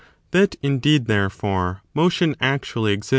That, 0.31 0.55
indeed, 0.63 1.05
therefore, 1.05 1.81
motion 1.93 2.35
actually 2.39 2.91
exists, 2.93 3.09
4. 3.09 3.09